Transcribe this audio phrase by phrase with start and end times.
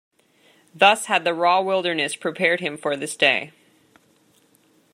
[0.73, 3.51] Thus had the raw wilderness prepared him for this day.